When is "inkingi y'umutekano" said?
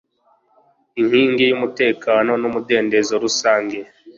1.01-2.31